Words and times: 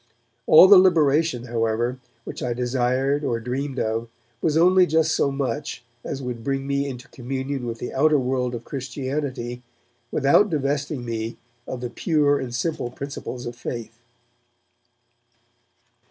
All 0.47 0.67
the 0.67 0.79
liberation, 0.79 1.43
however, 1.43 1.99
which 2.23 2.41
I 2.41 2.55
desired 2.55 3.23
or 3.23 3.39
dreamed 3.39 3.77
of 3.77 4.09
was 4.41 4.57
only 4.57 4.87
just 4.87 5.13
so 5.15 5.31
much 5.31 5.83
as 6.03 6.23
would 6.23 6.43
bring 6.43 6.65
me 6.65 6.87
into 6.89 7.07
communion 7.09 7.67
with 7.67 7.77
the 7.77 7.93
outer 7.93 8.17
world 8.17 8.55
of 8.55 8.65
Christianity 8.65 9.61
without 10.11 10.49
divesting 10.49 11.05
me 11.05 11.37
of 11.67 11.81
the 11.81 11.89
pure 11.91 12.39
and 12.39 12.51
simple 12.51 12.89
principles 12.89 13.45
of 13.45 13.55
faith. 13.55 13.99